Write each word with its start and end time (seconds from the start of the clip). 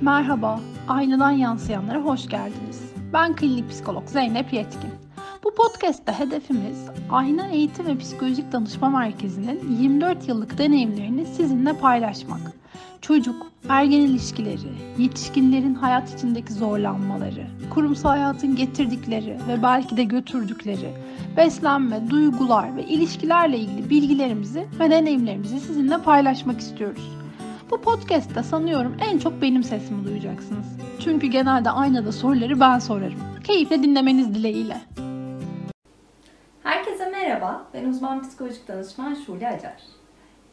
Merhaba, 0.00 0.60
aynadan 0.88 1.30
yansıyanlara 1.30 1.98
hoş 1.98 2.28
geldiniz. 2.28 2.92
Ben 3.12 3.36
klinik 3.36 3.70
psikolog 3.70 4.08
Zeynep 4.08 4.52
Yetkin. 4.52 4.90
Bu 5.44 5.54
podcast'te 5.54 6.12
hedefimiz 6.12 6.86
Ayna 7.10 7.46
Eğitim 7.46 7.86
ve 7.86 7.98
Psikolojik 7.98 8.52
Danışma 8.52 8.90
Merkezi'nin 8.90 9.76
24 9.80 10.28
yıllık 10.28 10.58
deneyimlerini 10.58 11.26
sizinle 11.26 11.72
paylaşmak. 11.72 12.40
Çocuk, 13.00 13.46
ergen 13.68 14.00
ilişkileri, 14.00 14.72
yetişkinlerin 14.98 15.74
hayat 15.74 16.14
içindeki 16.14 16.52
zorlanmaları, 16.52 17.46
kurumsal 17.70 18.10
hayatın 18.10 18.56
getirdikleri 18.56 19.38
ve 19.48 19.62
belki 19.62 19.96
de 19.96 20.04
götürdükleri, 20.04 20.92
beslenme, 21.36 22.10
duygular 22.10 22.76
ve 22.76 22.84
ilişkilerle 22.84 23.58
ilgili 23.58 23.90
bilgilerimizi 23.90 24.66
ve 24.80 24.90
deneyimlerimizi 24.90 25.60
sizinle 25.60 25.98
paylaşmak 25.98 26.60
istiyoruz. 26.60 27.18
Bu 27.70 27.80
podcast'te 27.80 28.42
sanıyorum 28.42 28.96
en 29.10 29.18
çok 29.18 29.42
benim 29.42 29.62
sesimi 29.62 30.04
duyacaksınız. 30.04 30.66
Çünkü 31.00 31.26
genelde 31.26 31.70
aynada 31.70 32.12
soruları 32.12 32.60
ben 32.60 32.78
sorarım. 32.78 33.20
Keyifle 33.44 33.82
dinlemeniz 33.82 34.34
dileğiyle. 34.34 34.80
Herkese 36.62 37.10
merhaba, 37.10 37.66
ben 37.74 37.84
uzman 37.84 38.22
psikolojik 38.22 38.68
danışman 38.68 39.14
Şule 39.14 39.48
Acar. 39.48 39.82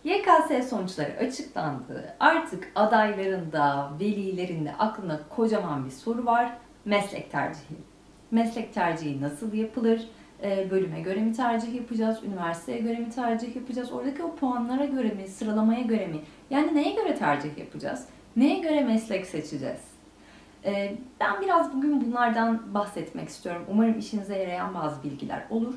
YKS 0.03 0.70
sonuçları 0.70 1.17
açıklandı. 1.20 2.15
Artık 2.20 2.71
adayların 2.75 3.51
da, 3.51 3.91
velilerin 3.99 4.65
de 4.65 4.73
aklında 4.79 5.20
kocaman 5.35 5.85
bir 5.85 5.91
soru 5.91 6.25
var. 6.25 6.57
Meslek 6.85 7.31
tercihi. 7.31 7.77
Meslek 8.31 8.73
tercihi 8.73 9.21
nasıl 9.21 9.53
yapılır? 9.53 10.01
Ee, 10.44 10.67
bölüme 10.71 11.02
göre 11.02 11.20
mi 11.20 11.34
tercih 11.34 11.75
yapacağız? 11.75 12.23
Üniversiteye 12.23 12.80
göre 12.80 12.98
mi 12.98 13.09
tercih 13.09 13.55
yapacağız? 13.55 13.91
Oradaki 13.91 14.23
o 14.23 14.35
puanlara 14.35 14.85
göre 14.85 15.09
mi? 15.09 15.27
Sıralamaya 15.27 15.81
göre 15.81 16.07
mi? 16.07 16.17
Yani 16.49 16.76
neye 16.76 16.95
göre 16.95 17.16
tercih 17.16 17.57
yapacağız? 17.57 18.05
Neye 18.35 18.59
göre 18.59 18.81
meslek 18.81 19.26
seçeceğiz? 19.26 19.81
Ee, 20.66 20.95
ben 21.20 21.41
biraz 21.41 21.73
bugün 21.73 22.05
bunlardan 22.05 22.73
bahsetmek 22.73 23.29
istiyorum. 23.29 23.65
Umarım 23.71 23.99
işinize 23.99 24.37
yarayan 24.37 24.74
bazı 24.74 25.04
bilgiler 25.04 25.43
olur. 25.49 25.74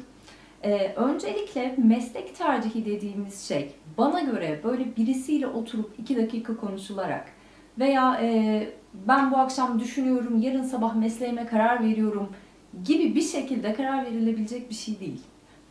Ee, 0.64 0.92
öncelikle 0.96 1.74
meslek 1.78 2.36
tercihi 2.36 2.84
dediğimiz 2.84 3.48
şey 3.48 3.74
bana 3.98 4.20
göre 4.20 4.60
böyle 4.64 4.96
birisiyle 4.96 5.46
oturup 5.46 5.94
iki 5.98 6.16
dakika 6.16 6.56
konuşularak 6.56 7.28
veya 7.78 8.20
e, 8.22 8.68
ben 8.94 9.30
bu 9.32 9.36
akşam 9.36 9.80
düşünüyorum, 9.80 10.40
yarın 10.40 10.62
sabah 10.62 10.94
mesleğime 10.94 11.46
karar 11.46 11.84
veriyorum 11.84 12.28
gibi 12.84 13.14
bir 13.14 13.22
şekilde 13.22 13.74
karar 13.74 14.04
verilebilecek 14.04 14.70
bir 14.70 14.74
şey 14.74 15.00
değil. 15.00 15.20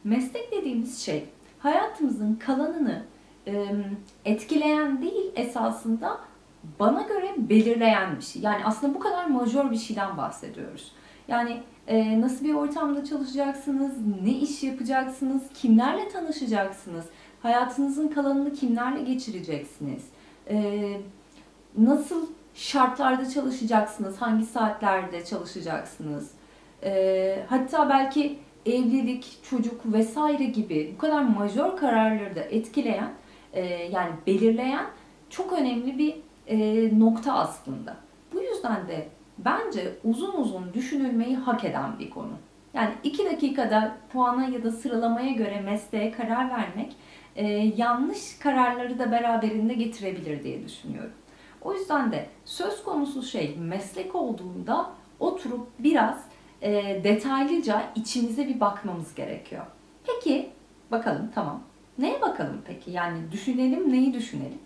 Meslek 0.03 0.51
dediğimiz 0.51 0.99
şey 0.99 1.25
hayatımızın 1.59 2.35
kalanını 2.35 3.03
etkileyen 4.25 5.01
değil 5.01 5.31
esasında 5.35 6.19
bana 6.79 7.01
göre 7.01 7.35
belirleyen 7.37 8.17
bir 8.17 8.23
şey. 8.23 8.41
Yani 8.41 8.65
aslında 8.65 8.95
bu 8.95 8.99
kadar 8.99 9.25
majör 9.25 9.71
bir 9.71 9.77
şeyden 9.77 10.17
bahsediyoruz. 10.17 10.91
Yani 11.27 11.61
nasıl 12.21 12.45
bir 12.45 12.53
ortamda 12.53 13.05
çalışacaksınız, 13.05 13.91
ne 14.23 14.31
iş 14.31 14.63
yapacaksınız, 14.63 15.41
kimlerle 15.53 16.09
tanışacaksınız, 16.09 17.05
hayatınızın 17.41 18.07
kalanını 18.07 18.53
kimlerle 18.53 19.03
geçireceksiniz, 19.03 20.03
nasıl 21.77 22.27
şartlarda 22.53 23.29
çalışacaksınız, 23.29 24.17
hangi 24.17 24.45
saatlerde 24.45 25.25
çalışacaksınız, 25.25 26.31
e, 26.83 27.43
hatta 27.49 27.89
belki 27.89 28.39
evlilik, 28.65 29.37
çocuk 29.49 29.81
vesaire 29.85 30.43
gibi 30.43 30.93
bu 30.95 30.97
kadar 30.97 31.21
majör 31.21 31.77
kararları 31.77 32.35
da 32.35 32.41
etkileyen, 32.41 33.13
e, 33.53 33.65
yani 33.65 34.11
belirleyen 34.27 34.85
çok 35.29 35.53
önemli 35.53 35.97
bir 35.97 36.15
e, 36.47 36.99
nokta 36.99 37.33
aslında. 37.33 37.97
Bu 38.33 38.41
yüzden 38.41 38.87
de 38.87 39.07
bence 39.37 39.93
uzun 40.03 40.33
uzun 40.33 40.73
düşünülmeyi 40.73 41.35
hak 41.35 41.63
eden 41.63 41.99
bir 41.99 42.09
konu. 42.09 42.33
Yani 42.73 42.89
iki 43.03 43.25
dakikada 43.25 43.97
puana 44.13 44.45
ya 44.45 44.63
da 44.63 44.71
sıralamaya 44.71 45.31
göre 45.31 45.61
mesleğe 45.61 46.11
karar 46.11 46.49
vermek 46.49 46.95
e, 47.35 47.45
yanlış 47.77 48.39
kararları 48.39 48.99
da 48.99 49.11
beraberinde 49.11 49.73
getirebilir 49.73 50.43
diye 50.43 50.63
düşünüyorum. 50.65 51.13
O 51.61 51.73
yüzden 51.73 52.11
de 52.11 52.27
söz 52.45 52.83
konusu 52.83 53.23
şey 53.23 53.55
meslek 53.59 54.15
olduğunda 54.15 54.91
oturup 55.19 55.67
biraz 55.79 56.26
e, 56.61 57.01
detaylıca 57.03 57.83
içimize 57.95 58.47
bir 58.47 58.59
bakmamız 58.59 59.15
gerekiyor. 59.15 59.65
Peki 60.07 60.49
bakalım 60.91 61.31
tamam. 61.35 61.63
Neye 61.97 62.21
bakalım 62.21 62.61
peki? 62.65 62.91
Yani 62.91 63.31
düşünelim 63.31 63.93
neyi 63.93 64.13
düşünelim? 64.13 64.59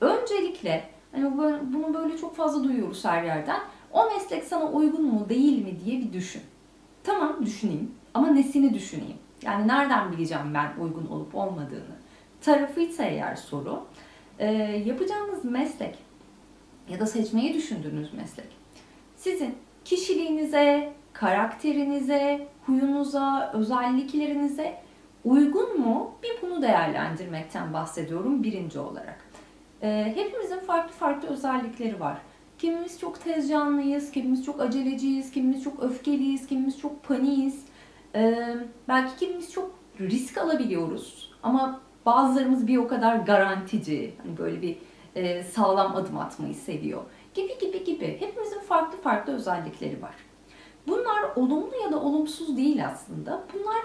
Öncelikle 0.00 0.84
hani 1.12 1.38
bunu 1.72 1.94
böyle 1.94 2.18
çok 2.18 2.36
fazla 2.36 2.64
duyuyoruz 2.64 3.04
her 3.04 3.22
yerden. 3.22 3.60
O 3.92 4.10
meslek 4.10 4.44
sana 4.44 4.70
uygun 4.70 5.04
mu 5.04 5.28
değil 5.28 5.64
mi 5.64 5.76
diye 5.84 6.00
bir 6.00 6.12
düşün. 6.12 6.42
Tamam 7.04 7.46
düşüneyim 7.46 7.94
ama 8.14 8.28
nesini 8.28 8.74
düşüneyim? 8.74 9.16
Yani 9.42 9.68
nereden 9.68 10.12
bileceğim 10.12 10.54
ben 10.54 10.72
uygun 10.80 11.06
olup 11.06 11.34
olmadığını? 11.34 11.98
Tarafı 12.40 12.80
ise 12.80 13.04
eğer 13.06 13.36
soru, 13.36 13.86
e, 14.38 14.52
yapacağınız 14.86 15.44
meslek 15.44 15.98
ya 16.88 17.00
da 17.00 17.06
seçmeyi 17.06 17.54
düşündüğünüz 17.54 18.14
meslek 18.14 18.46
sizin 19.16 19.54
kişiliğinize, 19.84 20.92
karakterinize, 21.20 22.48
huyunuza, 22.66 23.52
özelliklerinize 23.54 24.82
uygun 25.24 25.80
mu? 25.80 26.10
Bir 26.22 26.42
bunu 26.42 26.62
değerlendirmekten 26.62 27.72
bahsediyorum 27.72 28.42
birinci 28.42 28.78
olarak. 28.78 29.24
E, 29.82 30.12
hepimizin 30.16 30.60
farklı 30.60 30.92
farklı 30.92 31.28
özellikleri 31.28 32.00
var. 32.00 32.18
Kimimiz 32.58 33.00
çok 33.00 33.24
tez 33.24 33.48
canlıyız, 33.48 34.10
kimimiz 34.10 34.44
çok 34.44 34.60
aceleciyiz, 34.60 35.30
kimimiz 35.30 35.64
çok 35.64 35.82
öfkeliyiz, 35.82 36.46
kimimiz 36.46 36.78
çok 36.78 37.04
paniyiz. 37.04 37.64
Ee, 38.14 38.56
belki 38.88 39.16
kimimiz 39.16 39.52
çok 39.52 39.70
risk 40.00 40.38
alabiliyoruz 40.38 41.32
ama 41.42 41.80
bazılarımız 42.06 42.66
bir 42.66 42.76
o 42.76 42.88
kadar 42.88 43.16
garantici, 43.16 44.14
hani 44.22 44.38
böyle 44.38 44.62
bir 44.62 44.76
e, 45.14 45.42
sağlam 45.42 45.96
adım 45.96 46.18
atmayı 46.18 46.54
seviyor 46.54 47.02
gibi 47.34 47.58
gibi 47.58 47.84
gibi. 47.84 48.16
Hepimizin 48.20 48.60
farklı 48.60 49.00
farklı 49.00 49.32
özellikleri 49.32 50.02
var. 50.02 50.14
Bunlar 50.88 51.22
olumlu 51.36 51.76
ya 51.84 51.92
da 51.92 52.00
olumsuz 52.00 52.56
değil 52.56 52.86
aslında. 52.86 53.42
Bunlar 53.54 53.82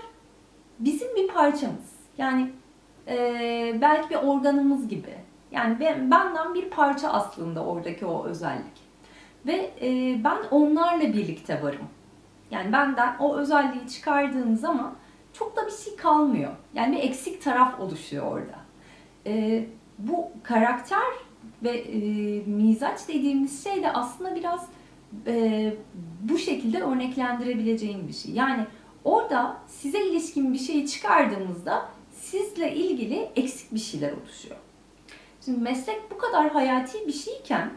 bizim 0.80 1.16
bir 1.16 1.28
parçamız. 1.28 1.94
Yani 2.18 2.52
e, 3.08 3.18
belki 3.81 4.09
bir 4.09 4.16
organımız 4.16 4.88
gibi. 4.88 5.16
Yani 5.52 5.80
ben, 5.80 6.12
benden 6.12 6.53
bir 6.53 6.69
parça 6.69 7.09
aslında 7.09 7.66
oradaki 7.66 8.06
o 8.06 8.25
özellik. 8.25 8.84
Ve 9.46 9.72
e, 9.81 10.19
ben 10.24 10.38
onlarla 10.52 11.14
birlikte 11.14 11.64
varım. 11.64 11.88
Yani 12.52 12.74
benden 12.74 13.16
o 13.20 13.35
özelliği 13.35 13.88
çıkardığım 13.88 14.56
zaman 14.56 14.94
çok 15.34 15.58
da 15.58 15.66
bir 15.66 15.72
şey 15.72 15.96
kalmıyor. 15.96 16.52
Yani 16.74 16.96
bir 16.96 17.02
eksik 17.03 17.41
taraf 17.41 17.80
oluşuyor 17.80 18.31
orada. 18.31 18.59
E, 19.25 19.66
bu 20.00 20.31
karakter 20.44 21.14
ve 21.64 21.70
e, 21.70 21.97
mizaç 22.46 23.08
dediğimiz 23.08 23.64
şey 23.64 23.84
de 23.84 23.91
aslında 23.91 24.35
biraz 24.35 24.68
e, 25.28 25.74
bu 26.22 26.38
şekilde 26.38 26.81
örneklendirebileceğim 26.81 28.07
bir 28.07 28.13
şey. 28.13 28.34
Yani 28.34 28.66
orada 29.03 29.57
size 29.68 30.07
ilişkin 30.07 30.53
bir 30.53 30.59
şeyi 30.59 30.88
çıkardığımızda 30.88 31.90
sizle 32.12 32.75
ilgili 32.75 33.29
eksik 33.35 33.73
bir 33.73 33.79
şeyler 33.79 34.12
oluşuyor. 34.12 34.56
Şimdi 35.46 35.59
meslek 35.59 36.12
bu 36.12 36.18
kadar 36.18 36.52
hayati 36.52 37.07
bir 37.07 37.13
şeyken 37.13 37.69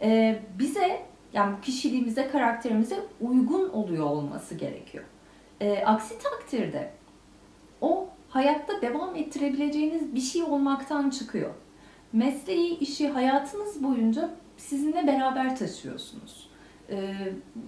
e, 0.00 0.38
bize 0.58 1.02
yani 1.32 1.60
kişiliğimize, 1.62 2.28
karakterimize 2.28 3.00
uygun 3.20 3.68
oluyor 3.68 4.04
olması 4.06 4.54
gerekiyor. 4.54 5.04
E, 5.60 5.84
aksi 5.84 6.18
takdirde 6.18 6.90
o 7.80 8.08
hayatta 8.28 8.82
devam 8.82 9.14
ettirebileceğiniz 9.16 10.14
bir 10.14 10.20
şey 10.20 10.42
olmaktan 10.42 11.10
çıkıyor. 11.10 11.50
Mesleği, 12.12 12.78
işi 12.78 13.08
hayatınız 13.08 13.82
boyunca 13.82 14.30
sizinle 14.56 15.06
beraber 15.06 15.56
taşıyorsunuz. 15.56 16.50
Ee, 16.90 17.14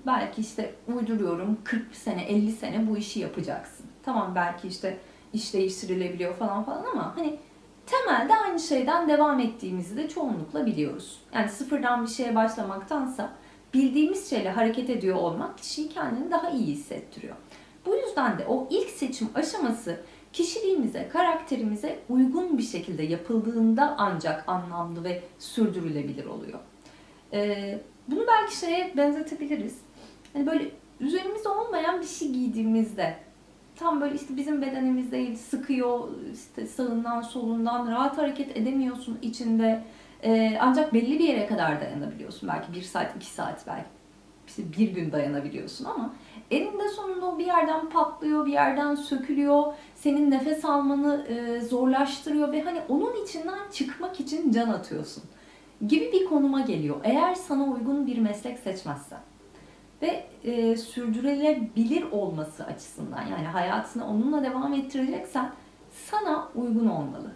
belki 0.06 0.40
işte 0.40 0.74
uyduruyorum 0.96 1.58
40 1.64 1.94
sene, 1.94 2.22
50 2.24 2.52
sene 2.52 2.90
bu 2.90 2.96
işi 2.96 3.20
yapacaksın. 3.20 3.86
Tamam 4.02 4.34
belki 4.34 4.68
işte 4.68 4.98
iş 5.32 5.54
değiştirilebiliyor 5.54 6.34
falan 6.34 6.64
falan 6.64 6.84
ama 6.84 7.16
hani 7.16 7.38
temelde 7.86 8.36
aynı 8.36 8.60
şeyden 8.60 9.08
devam 9.08 9.40
ettiğimizi 9.40 9.96
de 9.96 10.08
çoğunlukla 10.08 10.66
biliyoruz. 10.66 11.20
Yani 11.32 11.48
sıfırdan 11.48 12.02
bir 12.02 12.10
şeye 12.10 12.34
başlamaktansa 12.34 13.32
bildiğimiz 13.74 14.30
şeyle 14.30 14.50
hareket 14.50 14.90
ediyor 14.90 15.16
olmak 15.16 15.58
kişiyi 15.58 15.88
kendini 15.88 16.30
daha 16.30 16.50
iyi 16.50 16.66
hissettiriyor. 16.66 17.36
Bu 17.86 17.96
yüzden 17.96 18.38
de 18.38 18.46
o 18.46 18.68
ilk 18.70 18.90
seçim 18.90 19.28
aşaması 19.34 20.00
kişiliğimize, 20.32 21.08
karakterimize 21.08 21.98
uygun 22.08 22.58
bir 22.58 22.62
şekilde 22.62 23.02
yapıldığında 23.02 23.94
ancak 23.98 24.48
anlamlı 24.48 25.04
ve 25.04 25.22
sürdürülebilir 25.38 26.26
oluyor. 26.26 26.58
Ee, 27.32 27.80
bunu 28.08 28.26
belki 28.26 28.56
şeye 28.56 28.92
benzetebiliriz. 28.96 29.78
Hani 30.32 30.46
böyle 30.46 30.70
üzerimizde 31.00 31.48
olmayan 31.48 32.00
bir 32.00 32.06
şey 32.06 32.32
giydiğimizde 32.32 33.16
tam 33.76 34.00
böyle 34.00 34.14
işte 34.14 34.36
bizim 34.36 34.62
bedenimiz 34.62 35.12
değil 35.12 35.36
sıkıyor 35.36 36.08
işte 36.34 36.66
sağından 36.66 37.20
solundan 37.20 37.90
rahat 37.90 38.18
hareket 38.18 38.56
edemiyorsun 38.56 39.18
içinde 39.22 39.82
E, 40.22 40.58
ancak 40.60 40.94
belli 40.94 41.18
bir 41.18 41.28
yere 41.28 41.46
kadar 41.46 41.80
dayanabiliyorsun. 41.80 42.48
Belki 42.48 42.72
bir 42.72 42.82
saat, 42.82 43.16
iki 43.16 43.26
saat, 43.26 43.66
belki 43.66 43.86
işte 44.48 44.62
bir 44.78 44.88
gün 44.88 45.12
dayanabiliyorsun 45.12 45.84
ama 45.84 46.14
eninde 46.50 46.88
sonunda 46.88 47.26
o 47.26 47.38
bir 47.38 47.46
yerden 47.46 47.90
patlıyor, 47.90 48.46
bir 48.46 48.52
yerden 48.52 48.94
sökülüyor. 48.94 49.64
Senin 49.94 50.30
nefes 50.30 50.64
almanı 50.64 51.26
e, 51.28 51.60
zorlaştırıyor 51.60 52.52
ve 52.52 52.62
hani 52.62 52.80
onun 52.88 53.24
içinden 53.24 53.58
çıkmak 53.72 54.20
için 54.20 54.52
can 54.52 54.68
atıyorsun 54.68 55.22
gibi 55.86 56.12
bir 56.12 56.24
konuma 56.24 56.60
geliyor. 56.60 56.96
Eğer 57.04 57.34
sana 57.34 57.64
uygun 57.64 58.06
bir 58.06 58.18
meslek 58.18 58.58
seçmezsen 58.58 59.20
ve 60.02 60.26
e, 60.44 60.76
sürdürülebilir 60.76 62.02
olması 62.12 62.64
açısından 62.64 63.22
yani 63.26 63.46
hayatını 63.46 64.08
onunla 64.08 64.44
devam 64.44 64.74
ettireceksen 64.74 65.52
sana 65.90 66.48
uygun 66.54 66.86
olmalı. 66.86 67.32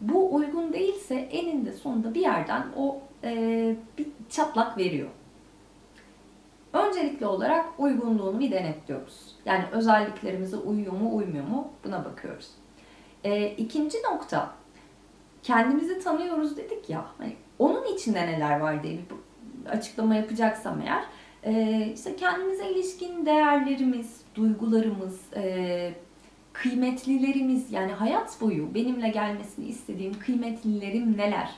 Bu 0.00 0.34
uygun 0.34 0.72
değilse 0.72 1.14
eninde 1.14 1.72
sonunda 1.72 2.14
bir 2.14 2.20
yerden 2.20 2.66
o 2.76 3.00
e, 3.24 3.76
bir 3.98 4.06
çatlak 4.30 4.78
veriyor. 4.78 5.08
Öncelikli 6.72 7.26
olarak 7.26 7.80
uygunluğunu 7.80 8.40
bir 8.40 8.50
denetliyoruz. 8.50 9.36
Yani 9.44 9.64
özelliklerimize 9.72 10.56
uyuyor 10.56 10.92
mu 10.92 11.16
uymuyor 11.16 11.48
mu 11.48 11.68
buna 11.84 12.04
bakıyoruz. 12.04 12.50
E, 13.24 13.48
ikinci 13.50 13.98
nokta 14.02 14.50
kendimizi 15.42 16.00
tanıyoruz 16.00 16.56
dedik 16.56 16.90
ya. 16.90 17.04
Hani 17.18 17.36
onun 17.58 17.94
içinde 17.94 18.26
neler 18.26 18.60
var 18.60 18.82
diye 18.82 18.92
bir 18.92 19.70
açıklama 19.70 20.14
yapacaksam 20.14 20.80
eğer 20.80 21.04
e, 21.42 21.84
işte 21.94 22.16
kendimize 22.16 22.70
ilişkin 22.70 23.26
değerlerimiz, 23.26 24.20
duygularımız, 24.34 25.20
e, 25.36 25.92
kıymetlilerimiz 26.52 27.72
yani 27.72 27.92
hayat 27.92 28.40
boyu 28.40 28.74
benimle 28.74 29.08
gelmesini 29.08 29.66
istediğim 29.66 30.18
kıymetlilerim 30.18 31.16
neler 31.16 31.50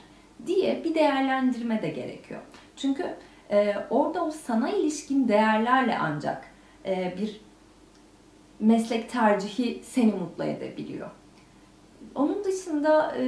diye 0.45 0.83
bir 0.83 0.95
değerlendirme 0.95 1.81
de 1.81 1.89
gerekiyor. 1.89 2.41
Çünkü 2.75 3.15
e, 3.51 3.75
orada 3.89 4.25
o 4.25 4.31
sana 4.31 4.69
ilişkin 4.69 5.27
değerlerle 5.27 5.97
ancak 5.97 6.47
e, 6.85 7.13
bir 7.21 7.41
meslek 8.59 9.09
tercihi 9.09 9.81
seni 9.83 10.11
mutlu 10.11 10.43
edebiliyor. 10.43 11.09
Onun 12.15 12.43
dışında 12.43 13.15
e, 13.15 13.23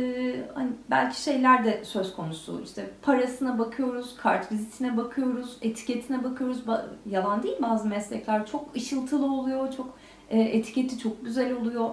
hani 0.54 0.70
belki 0.92 1.22
şeyler 1.22 1.66
de 1.66 1.86
söz 1.86 2.16
konusu. 2.16 2.62
İşte 2.64 2.90
parasına 3.02 3.60
bakıyoruz, 3.60 4.16
kart 4.18 4.52
vizitine 4.52 4.98
bakıyoruz, 4.98 5.58
etiketine 5.62 6.24
bakıyoruz. 6.24 6.60
Ba- 6.68 6.86
yalan 7.10 7.44
değil 7.44 7.58
bazı 7.62 7.88
meslekler 7.88 8.46
çok 8.46 8.76
ışıltılı 8.76 9.34
oluyor, 9.34 9.74
çok 9.74 9.98
e, 10.30 10.40
etiketi 10.42 11.00
çok 11.00 11.26
güzel 11.26 11.54
oluyor. 11.54 11.90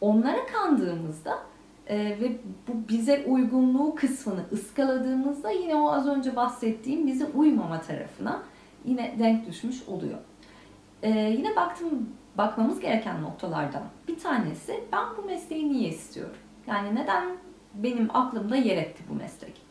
Onlara 0.00 0.46
kandığımızda 0.46 1.38
e, 1.86 1.96
ve 1.98 2.36
bu 2.68 2.88
bize 2.88 3.24
uygunluğu 3.26 3.94
kısmını 3.94 4.40
ıskaladığımızda 4.52 5.50
yine 5.50 5.74
o 5.74 5.90
az 5.90 6.06
önce 6.06 6.36
bahsettiğim 6.36 7.06
bize 7.06 7.24
uymama 7.26 7.80
tarafına 7.80 8.42
yine 8.84 9.14
denk 9.18 9.46
düşmüş 9.46 9.88
oluyor. 9.88 10.18
E, 11.02 11.10
yine 11.10 11.56
baktım 11.56 12.08
bakmamız 12.38 12.80
gereken 12.80 13.22
noktalardan 13.22 13.82
bir 14.08 14.18
tanesi 14.18 14.84
ben 14.92 15.04
bu 15.18 15.26
mesleği 15.26 15.72
niye 15.72 15.88
istiyorum? 15.88 16.36
Yani 16.66 16.94
neden 16.94 17.24
benim 17.74 18.16
aklımda 18.16 18.56
yer 18.56 18.76
etti 18.76 19.02
bu 19.10 19.14
meslek? 19.14 19.62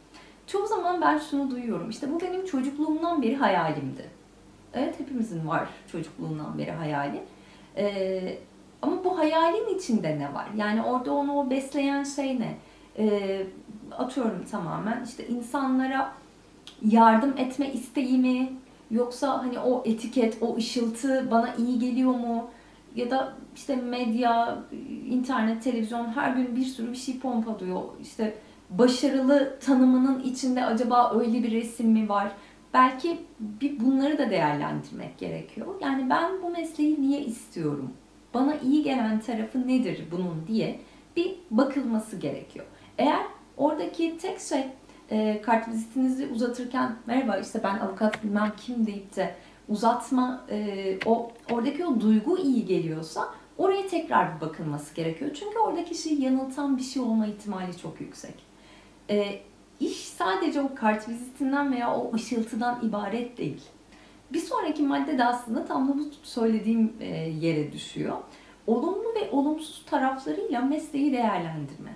Çoğu 0.47 0.67
zaman 0.67 1.01
ben 1.01 1.17
şunu 1.17 1.51
duyuyorum. 1.51 1.89
İşte 1.89 2.11
bu 2.11 2.21
benim 2.21 2.45
çocukluğumdan 2.45 3.21
beri 3.21 3.35
hayalimdi. 3.35 4.09
Evet 4.73 4.99
hepimizin 4.99 5.47
var 5.47 5.69
çocukluğundan 5.91 6.57
beri 6.57 6.71
hayali. 6.71 7.23
Ee, 7.77 8.37
ama 8.81 9.03
bu 9.03 9.17
hayalin 9.17 9.77
içinde 9.77 10.19
ne 10.19 10.33
var? 10.33 10.47
Yani 10.57 10.81
orada 10.83 11.13
onu 11.13 11.49
besleyen 11.49 12.03
şey 12.03 12.39
ne? 12.39 12.57
Ee, 12.97 13.47
atıyorum 13.91 14.45
tamamen 14.51 15.03
işte 15.03 15.27
insanlara 15.27 16.13
yardım 16.81 17.33
etme 17.37 17.71
isteği 17.71 18.17
mi? 18.17 18.53
Yoksa 18.93 19.43
hani 19.43 19.59
o 19.59 19.83
etiket, 19.85 20.37
o 20.41 20.55
ışıltı 20.55 21.27
bana 21.31 21.55
iyi 21.55 21.79
geliyor 21.79 22.11
mu? 22.11 22.49
Ya 22.95 23.11
da 23.11 23.33
işte 23.55 23.75
medya, 23.75 24.63
internet, 25.09 25.63
televizyon 25.63 26.05
her 26.05 26.35
gün 26.35 26.55
bir 26.55 26.65
sürü 26.65 26.91
bir 26.91 26.97
şey 26.97 27.19
pompalıyor. 27.19 27.81
İşte 28.01 28.35
başarılı 28.69 29.59
tanımının 29.65 30.23
içinde 30.23 30.65
acaba 30.65 31.13
öyle 31.19 31.43
bir 31.43 31.51
resim 31.51 31.89
mi 31.89 32.09
var? 32.09 32.31
Belki 32.73 33.19
bir 33.39 33.79
bunları 33.79 34.17
da 34.17 34.29
değerlendirmek 34.29 35.17
gerekiyor. 35.17 35.67
Yani 35.81 36.09
ben 36.09 36.41
bu 36.43 36.49
mesleği 36.49 37.01
niye 37.01 37.21
istiyorum? 37.21 37.93
Bana 38.33 38.55
iyi 38.55 38.83
gelen 38.83 39.19
tarafı 39.19 39.67
nedir 39.67 40.03
bunun 40.11 40.47
diye 40.47 40.79
bir 41.15 41.35
bakılması 41.51 42.15
gerekiyor. 42.15 42.65
Eğer 42.97 43.23
oradaki 43.57 44.17
tek 44.17 44.39
şey 44.39 44.65
e, 45.13 45.41
kart 45.41 45.67
vizitinizi 45.67 46.27
uzatırken 46.27 46.95
merhaba 47.05 47.37
işte 47.37 47.61
ben 47.63 47.79
avukat 47.79 48.23
bilmem 48.23 48.53
kim 48.57 48.87
deyip 48.87 49.15
de 49.15 49.35
uzatma 49.69 50.45
e, 50.49 50.97
o 51.05 51.31
oradaki 51.51 51.85
o 51.85 52.01
duygu 52.01 52.37
iyi 52.37 52.65
geliyorsa 52.65 53.29
oraya 53.57 53.87
tekrar 53.87 54.35
bir 54.35 54.41
bakılması 54.41 54.95
gerekiyor. 54.95 55.31
Çünkü 55.33 55.59
oradaki 55.59 55.91
kişiyi 55.91 56.21
yanıltan 56.21 56.77
bir 56.77 56.83
şey 56.83 57.01
olma 57.01 57.27
ihtimali 57.27 57.77
çok 57.77 58.01
yüksek. 58.01 58.35
E, 59.09 59.39
iş 59.79 59.97
sadece 59.97 60.61
o 60.61 60.75
kart 60.75 61.09
vizitinden 61.09 61.73
veya 61.73 61.95
o 61.95 62.13
ışıltıdan 62.15 62.79
ibaret 62.83 63.37
değil. 63.37 63.61
Bir 64.33 64.39
sonraki 64.39 64.83
madde 64.83 65.17
de 65.17 65.25
aslında 65.25 65.65
tam 65.65 65.89
da 65.89 65.97
bu 65.97 66.03
söylediğim 66.23 66.93
e, 66.99 67.07
yere 67.41 67.71
düşüyor. 67.71 68.17
Olumlu 68.67 69.15
ve 69.15 69.31
olumsuz 69.31 69.85
taraflarıyla 69.85 70.61
mesleği 70.61 71.11
değerlendirme. 71.11 71.93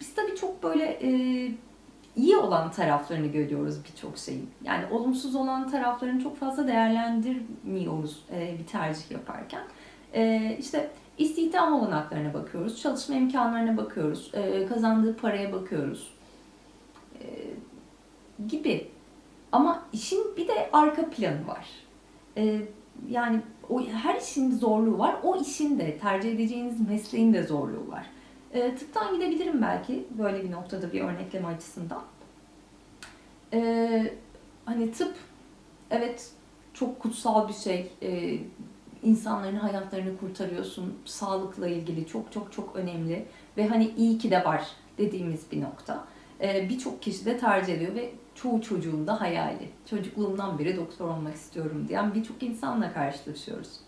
Biz 0.00 0.14
tabii 0.14 0.36
çok 0.36 0.62
böyle 0.62 0.84
e, 0.84 1.08
iyi 2.16 2.36
olan 2.36 2.70
taraflarını 2.70 3.26
görüyoruz 3.26 3.76
birçok 3.84 4.18
şeyin. 4.18 4.50
Yani 4.64 4.84
olumsuz 4.90 5.34
olan 5.34 5.70
taraflarını 5.70 6.22
çok 6.22 6.36
fazla 6.36 6.68
değerlendirmiyoruz 6.68 8.24
e, 8.32 8.58
bir 8.58 8.66
tercih 8.66 9.10
yaparken. 9.10 9.62
E, 10.14 10.56
işte 10.60 10.90
istihdam 11.18 11.72
olanaklarına 11.72 12.34
bakıyoruz, 12.34 12.80
çalışma 12.80 13.14
imkanlarına 13.14 13.76
bakıyoruz, 13.76 14.30
e, 14.34 14.66
kazandığı 14.66 15.16
paraya 15.16 15.52
bakıyoruz 15.52 16.10
e, 17.20 17.26
gibi. 18.48 18.90
Ama 19.52 19.82
işin 19.92 20.36
bir 20.36 20.48
de 20.48 20.70
arka 20.72 21.10
planı 21.10 21.46
var. 21.46 21.66
E, 22.36 22.60
yani 23.08 23.40
o 23.70 23.82
her 23.82 24.20
işin 24.20 24.58
zorluğu 24.58 24.98
var. 24.98 25.16
O 25.22 25.40
işin 25.40 25.78
de 25.78 25.98
tercih 25.98 26.32
edeceğiniz 26.32 26.88
mesleğin 26.88 27.34
de 27.34 27.42
zorluğu 27.42 27.88
var. 27.88 28.06
E, 28.56 28.74
tıptan 28.74 29.14
gidebilirim 29.14 29.62
belki 29.62 30.06
böyle 30.18 30.44
bir 30.44 30.50
noktada 30.50 30.92
bir 30.92 31.00
örnekleme 31.00 31.48
açısından. 31.48 32.02
E, 33.52 34.12
hani 34.64 34.92
tıp 34.92 35.14
evet 35.90 36.30
çok 36.74 37.00
kutsal 37.00 37.48
bir 37.48 37.54
şey. 37.54 37.92
E, 38.02 38.38
insanların 39.02 39.56
hayatlarını 39.56 40.18
kurtarıyorsun. 40.18 40.94
Sağlıkla 41.04 41.68
ilgili 41.68 42.06
çok 42.06 42.32
çok 42.32 42.52
çok 42.52 42.76
önemli 42.76 43.26
ve 43.56 43.68
hani 43.68 43.90
iyi 43.96 44.18
ki 44.18 44.30
de 44.30 44.44
var 44.44 44.66
dediğimiz 44.98 45.52
bir 45.52 45.60
nokta. 45.62 46.04
E, 46.40 46.68
Birçok 46.68 47.02
kişi 47.02 47.24
de 47.24 47.38
tercih 47.38 47.74
ediyor 47.74 47.94
ve 47.94 48.10
çoğu 48.34 48.62
çocuğun 48.62 49.06
da 49.06 49.20
hayali. 49.20 49.68
Çocukluğumdan 49.90 50.58
beri 50.58 50.76
doktor 50.76 51.08
olmak 51.08 51.34
istiyorum 51.34 51.86
diyen 51.88 52.14
birçok 52.14 52.42
insanla 52.42 52.92
karşılaşıyoruz. 52.92 53.85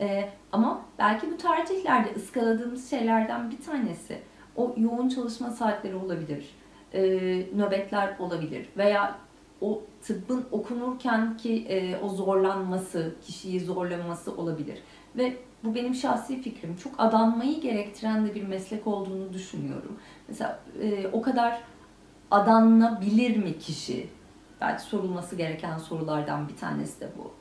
Ee, 0.00 0.28
ama 0.52 0.80
belki 0.98 1.32
bu 1.32 1.36
tercihlerde 1.36 2.14
ıskaladığımız 2.16 2.90
şeylerden 2.90 3.50
bir 3.50 3.60
tanesi 3.62 4.18
o 4.56 4.74
yoğun 4.76 5.08
çalışma 5.08 5.50
saatleri 5.50 5.94
olabilir, 5.94 6.54
ee, 6.92 7.02
nöbetler 7.56 8.16
olabilir 8.18 8.68
veya 8.76 9.18
o 9.60 9.82
tıbbın 10.02 10.44
okunurken 10.52 11.36
ki 11.36 11.66
e, 11.68 11.96
o 11.96 12.08
zorlanması, 12.08 13.14
kişiyi 13.26 13.60
zorlaması 13.60 14.36
olabilir. 14.36 14.78
Ve 15.16 15.36
bu 15.64 15.74
benim 15.74 15.94
şahsi 15.94 16.42
fikrim. 16.42 16.76
Çok 16.76 16.92
adanmayı 16.98 17.60
gerektiren 17.60 18.26
de 18.26 18.34
bir 18.34 18.42
meslek 18.42 18.86
olduğunu 18.86 19.32
düşünüyorum. 19.32 19.98
Mesela 20.28 20.60
e, 20.82 21.06
o 21.12 21.22
kadar 21.22 21.60
adanabilir 22.30 23.36
mi 23.36 23.58
kişi? 23.58 24.08
Belki 24.60 24.82
sorulması 24.82 25.36
gereken 25.36 25.78
sorulardan 25.78 26.48
bir 26.48 26.56
tanesi 26.56 27.00
de 27.00 27.08
bu. 27.18 27.32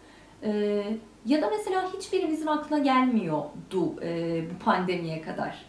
Ee, 0.43 0.83
ya 1.25 1.41
da 1.41 1.49
mesela 1.49 1.93
hiçbirimizin 1.93 2.47
aklına 2.47 2.79
gelmiyordu 2.79 3.95
e, 4.01 4.41
bu 4.49 4.63
pandemiye 4.63 5.21
kadar. 5.21 5.65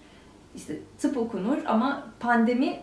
İşte 0.54 0.78
tıp 0.98 1.16
okunur 1.16 1.58
ama 1.66 2.06
pandemi 2.20 2.80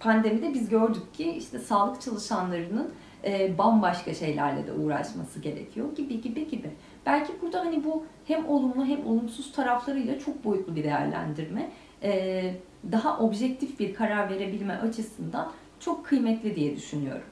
pandemide 0.00 0.54
biz 0.54 0.68
gördük 0.68 1.14
ki 1.14 1.30
işte 1.30 1.58
sağlık 1.58 2.00
çalışanlarının 2.00 2.90
e, 3.24 3.58
bambaşka 3.58 4.14
şeylerle 4.14 4.66
de 4.66 4.72
uğraşması 4.72 5.40
gerekiyor 5.40 5.96
gibi 5.96 6.20
gibi 6.20 6.48
gibi. 6.48 6.70
Belki 7.06 7.32
burada 7.42 7.60
hani 7.60 7.84
bu 7.84 8.04
hem 8.26 8.48
olumlu 8.48 8.86
hem 8.86 9.06
olumsuz 9.06 9.52
taraflarıyla 9.52 10.18
çok 10.18 10.44
boyutlu 10.44 10.76
bir 10.76 10.84
değerlendirme, 10.84 11.70
e, 12.02 12.54
daha 12.92 13.18
objektif 13.18 13.80
bir 13.80 13.94
karar 13.94 14.30
verebilme 14.30 14.74
açısından 14.74 15.52
çok 15.80 16.06
kıymetli 16.06 16.56
diye 16.56 16.76
düşünüyorum. 16.76 17.26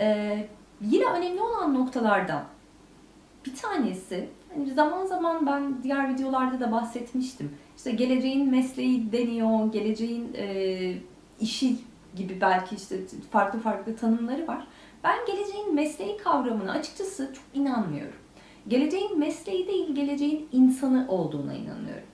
E, 0.00 0.48
yine 0.80 1.04
önemli 1.04 1.40
olan 1.40 1.74
noktalardan 1.74 2.44
bir 3.46 3.56
tanesi, 3.56 4.28
hani 4.54 4.74
zaman 4.74 5.06
zaman 5.06 5.46
ben 5.46 5.82
diğer 5.82 6.14
videolarda 6.14 6.60
da 6.60 6.72
bahsetmiştim. 6.72 7.50
İşte 7.76 7.90
geleceğin 7.90 8.50
mesleği 8.50 9.12
deniyor, 9.12 9.72
geleceğin 9.72 10.34
e, 10.34 10.94
işi 11.40 11.76
gibi 12.16 12.40
belki 12.40 12.74
işte 12.74 12.96
farklı 13.30 13.58
farklı 13.58 13.96
tanımları 13.96 14.46
var. 14.46 14.66
Ben 15.04 15.16
geleceğin 15.26 15.74
mesleği 15.74 16.16
kavramına 16.16 16.72
açıkçası 16.72 17.32
çok 17.34 17.62
inanmıyorum. 17.62 18.18
Geleceğin 18.68 19.18
mesleği 19.18 19.66
değil, 19.66 19.94
geleceğin 19.94 20.48
insanı 20.52 21.06
olduğuna 21.08 21.54
inanıyorum. 21.54 22.06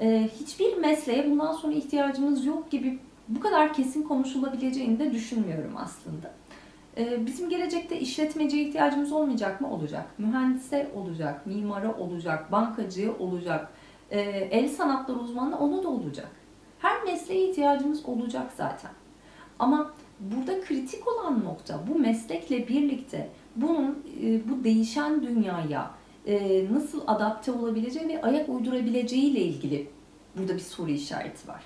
Ee, 0.00 0.28
hiçbir 0.40 0.76
mesleğe 0.76 1.30
bundan 1.30 1.52
sonra 1.52 1.72
ihtiyacımız 1.72 2.44
yok 2.44 2.70
gibi 2.70 2.98
bu 3.28 3.40
kadar 3.40 3.72
kesin 3.72 4.02
konuşulabileceğini 4.02 4.98
de 4.98 5.12
düşünmüyorum 5.12 5.72
aslında. 5.76 6.39
Ee, 6.96 7.26
bizim 7.26 7.48
gelecekte 7.48 8.00
işletmeciye 8.00 8.64
ihtiyacımız 8.68 9.12
olmayacak 9.12 9.60
mı? 9.60 9.72
Olacak. 9.72 10.06
Mühendise 10.18 10.90
olacak, 10.94 11.46
mimara 11.46 11.96
olacak, 11.96 12.52
bankacıya 12.52 13.18
olacak, 13.18 13.72
ee, 14.10 14.20
el 14.50 14.68
sanatları 14.68 15.18
uzmanı 15.18 15.58
onu 15.58 15.82
da 15.82 15.88
olacak. 15.88 16.28
Her 16.78 17.02
mesleğe 17.04 17.50
ihtiyacımız 17.50 18.06
olacak 18.06 18.52
zaten. 18.56 18.90
Ama 19.58 19.92
burada 20.20 20.60
kritik 20.60 21.08
olan 21.08 21.44
nokta 21.44 21.80
bu 21.88 21.98
meslekle 21.98 22.68
birlikte 22.68 23.28
bunun 23.56 24.04
e, 24.22 24.48
bu 24.48 24.64
değişen 24.64 25.22
dünyaya 25.22 25.90
e, 26.26 26.66
nasıl 26.72 27.00
adapte 27.06 27.52
olabileceği 27.52 28.08
ve 28.08 28.22
ayak 28.22 28.48
uydurabileceği 28.48 29.22
ile 29.22 29.40
ilgili 29.40 29.90
burada 30.36 30.54
bir 30.54 30.60
soru 30.60 30.90
işareti 30.90 31.48
var. 31.48 31.62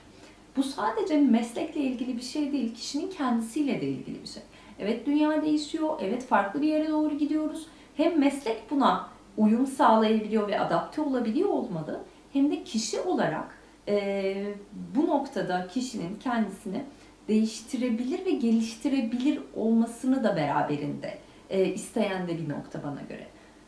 Bu 0.56 0.62
sadece 0.62 1.20
meslekle 1.20 1.80
ilgili 1.80 2.16
bir 2.16 2.22
şey 2.22 2.52
değil, 2.52 2.74
kişinin 2.74 3.10
kendisiyle 3.10 3.80
de 3.80 3.88
ilgili 3.88 4.22
bir 4.22 4.28
şey. 4.28 4.42
Evet 4.78 5.06
dünya 5.06 5.42
değişiyor, 5.42 5.98
evet 6.00 6.24
farklı 6.24 6.62
bir 6.62 6.68
yere 6.68 6.88
doğru 6.88 7.18
gidiyoruz. 7.18 7.66
Hem 7.96 8.20
meslek 8.20 8.70
buna 8.70 9.08
uyum 9.36 9.66
sağlayabiliyor 9.66 10.48
ve 10.48 10.60
adapte 10.60 11.00
olabiliyor 11.00 11.48
olmalı, 11.48 12.00
hem 12.32 12.50
de 12.50 12.64
kişi 12.64 13.00
olarak 13.00 13.58
e, 13.88 14.54
bu 14.96 15.06
noktada 15.06 15.66
kişinin 15.66 16.18
kendisini 16.18 16.84
değiştirebilir 17.28 18.26
ve 18.26 18.30
geliştirebilir 18.30 19.40
olmasını 19.56 20.24
da 20.24 20.36
beraberinde 20.36 21.18
e, 21.50 21.64
isteyen 21.64 22.28
de 22.28 22.38
bir 22.38 22.48
nokta 22.48 22.82
bana 22.82 23.00
göre. 23.08 23.26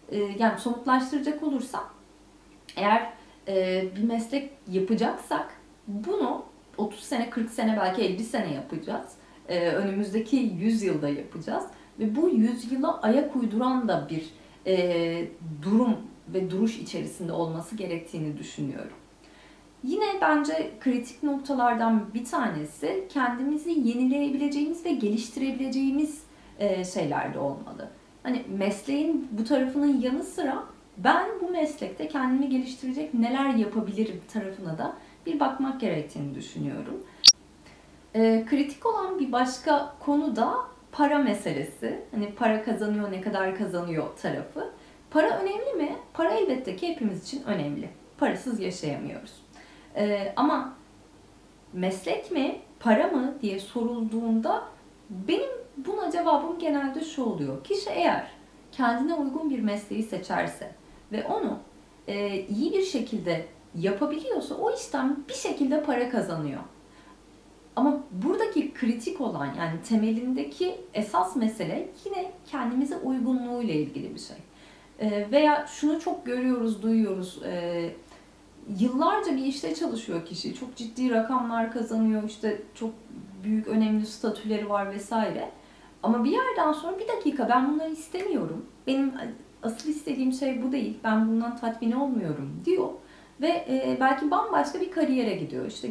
E, 0.08 0.18
yani 0.38 0.60
somutlaştıracak 0.60 1.42
olursam 1.42 1.84
eğer 2.76 3.12
e, 3.48 3.84
bir 3.96 4.02
meslek 4.02 4.50
yapacaksak 4.70 5.54
bunu 5.86 6.44
30 6.78 7.00
sene, 7.00 7.30
40 7.30 7.50
sene 7.50 7.76
belki 7.80 8.02
50 8.02 8.25
sene 8.25 8.54
yapacağız. 8.54 9.06
E, 9.48 9.68
önümüzdeki 9.68 10.36
100 10.36 10.82
yılda 10.82 11.08
yapacağız. 11.08 11.64
Ve 11.98 12.16
bu 12.16 12.28
100 12.28 12.72
yıla 12.72 13.00
ayak 13.00 13.36
uyduran 13.36 13.88
da 13.88 14.08
bir 14.10 14.26
e, 14.66 15.28
durum 15.62 15.96
ve 16.28 16.50
duruş 16.50 16.78
içerisinde 16.78 17.32
olması 17.32 17.76
gerektiğini 17.76 18.38
düşünüyorum. 18.38 18.96
Yine 19.84 20.04
bence 20.20 20.70
kritik 20.80 21.22
noktalardan 21.22 22.14
bir 22.14 22.24
tanesi 22.24 23.06
kendimizi 23.08 23.70
yenileyebileceğimiz 23.70 24.84
ve 24.84 24.92
geliştirebileceğimiz 24.92 26.22
e, 26.58 26.84
şeyler 26.84 27.34
de 27.34 27.38
olmalı. 27.38 27.88
Hani 28.22 28.42
mesleğin 28.58 29.28
bu 29.30 29.44
tarafının 29.44 30.00
yanı 30.00 30.24
sıra 30.24 30.64
ben 30.98 31.26
bu 31.40 31.50
meslekte 31.50 32.08
kendimi 32.08 32.48
geliştirecek 32.48 33.14
neler 33.14 33.54
yapabilirim 33.54 34.20
tarafına 34.32 34.78
da 34.78 34.96
bir 35.26 35.40
bakmak 35.40 35.80
gerektiğini 35.80 36.34
düşünüyorum. 36.34 37.04
E, 38.16 38.44
kritik 38.46 38.87
olan 38.87 39.18
bir 39.18 39.32
başka 39.32 39.94
konu 40.00 40.37
da 40.37 40.54
para 40.92 41.18
meselesi. 41.18 42.02
Hani 42.11 42.32
para 42.35 42.64
kazanıyor, 42.64 43.12
ne 43.12 43.20
kadar 43.20 43.58
kazanıyor 43.58 44.16
tarafı. 44.23 44.70
Para 45.11 45.38
önemli 45.38 45.73
mi? 45.73 45.96
Para 46.14 46.30
elbette 46.30 46.76
ki 46.76 46.88
hepimiz 46.88 47.25
için 47.25 47.42
önemli. 47.44 47.88
Parasız 48.18 48.61
yaşayamıyoruz. 48.61 49.32
Ee, 49.96 50.32
ama 50.37 50.73
meslek 51.73 52.30
mi, 52.30 52.58
para 52.80 53.06
mı 53.06 53.35
diye 53.42 53.58
sorulduğunda 53.58 54.64
benim 55.11 55.50
buna 55.76 56.11
cevabım 56.11 56.58
genelde 56.58 57.00
şu 57.00 57.25
oluyor. 57.25 57.64
Kişi 57.64 57.90
eğer 57.90 58.30
kendine 58.73 59.14
uygun 59.14 59.50
bir 59.50 59.61
mesleği 59.61 60.02
seçerse 60.02 60.70
ve 61.12 61.26
onu 61.26 61.58
e, 62.08 62.40
iyi 62.40 62.73
bir 62.73 62.82
şekilde 62.82 63.46
yapabiliyorsa 63.75 64.54
o 64.54 64.75
işten 64.75 65.16
bir 65.28 65.35
şekilde 65.35 65.82
para 65.82 66.11
kazanıyor. 66.11 66.61
Ama 67.76 68.00
buradaki 68.11 68.75
kritik 68.75 69.21
olan 69.21 69.47
yani 69.47 69.83
temelindeki 69.88 70.80
esas 70.95 71.37
mesele 71.37 71.88
yine 72.04 72.33
kendimize 72.47 72.97
uygunluğuyla 72.97 73.75
ilgili 73.75 74.14
bir 74.14 74.21
şey. 74.21 74.37
E, 75.00 75.30
veya 75.30 75.66
şunu 75.66 76.00
çok 76.00 76.26
görüyoruz, 76.26 76.83
duyuyoruz. 76.83 77.42
E, 77.45 77.90
yıllarca 78.78 79.37
bir 79.37 79.45
işte 79.45 79.75
çalışıyor 79.75 80.26
kişi. 80.26 80.54
Çok 80.54 80.76
ciddi 80.76 81.11
rakamlar 81.11 81.73
kazanıyor. 81.73 82.23
işte 82.23 82.62
çok 82.75 82.90
büyük 83.45 83.68
önemli 83.68 84.06
statüleri 84.06 84.68
var 84.68 84.90
vesaire. 84.90 85.50
Ama 86.02 86.25
bir 86.25 86.30
yerden 86.30 86.73
sonra 86.73 86.99
bir 86.99 87.09
dakika 87.09 87.49
ben 87.49 87.75
bunları 87.75 87.92
istemiyorum. 87.92 88.66
Benim 88.87 89.12
asıl 89.62 89.88
istediğim 89.88 90.33
şey 90.33 90.62
bu 90.62 90.73
değil. 90.73 90.99
Ben 91.04 91.28
bundan 91.28 91.56
tatmin 91.56 91.92
olmuyorum 91.92 92.62
diyor. 92.64 92.88
Ve 93.40 93.49
e, 93.49 93.97
belki 94.00 94.30
bambaşka 94.30 94.80
bir 94.80 94.90
kariyere 94.90 95.35
gidiyor. 95.35 95.66
İşte 95.66 95.88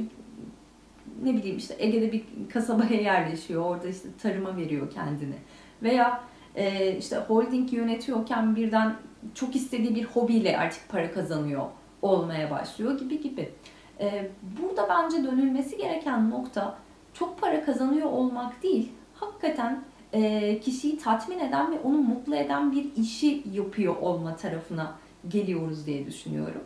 ne 1.25 1.33
bileyim 1.33 1.57
işte 1.57 1.75
Ege'de 1.79 2.11
bir 2.11 2.23
kasabaya 2.53 3.01
yerleşiyor. 3.01 3.65
Orada 3.65 3.87
işte 3.87 4.07
tarıma 4.21 4.57
veriyor 4.57 4.91
kendini. 4.91 5.35
Veya 5.83 6.23
e, 6.55 6.95
işte 6.97 7.17
holding 7.17 7.73
yönetiyorken 7.73 8.55
birden 8.55 8.95
çok 9.33 9.55
istediği 9.55 9.95
bir 9.95 10.03
hobiyle 10.03 10.57
artık 10.57 10.89
para 10.89 11.11
kazanıyor 11.11 11.65
olmaya 12.01 12.51
başlıyor 12.51 12.99
gibi 12.99 13.21
gibi. 13.21 13.51
E, 13.99 14.29
burada 14.61 14.89
bence 14.89 15.23
dönülmesi 15.23 15.77
gereken 15.77 16.29
nokta 16.29 16.77
çok 17.13 17.41
para 17.41 17.65
kazanıyor 17.65 18.11
olmak 18.11 18.63
değil, 18.63 18.91
hakikaten 19.13 19.83
e, 20.13 20.59
kişiyi 20.59 20.97
tatmin 20.97 21.39
eden 21.39 21.71
ve 21.71 21.79
onu 21.79 21.97
mutlu 21.97 22.35
eden 22.35 22.71
bir 22.71 22.95
işi 22.95 23.43
yapıyor 23.53 23.95
olma 23.95 24.35
tarafına 24.35 24.95
geliyoruz 25.27 25.85
diye 25.85 26.05
düşünüyorum. 26.05 26.63